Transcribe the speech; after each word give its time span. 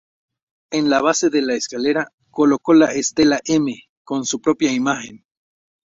En 0.71 0.89
la 0.89 0.99
base 1.03 1.29
de 1.29 1.43
la 1.43 1.53
escalera, 1.53 2.07
colocó 2.31 2.73
la 2.73 2.87
Estela 2.91 3.39
M, 3.45 3.71
con 4.03 4.25
su 4.25 4.41
propia 4.41 4.73
imagen. 4.73 5.27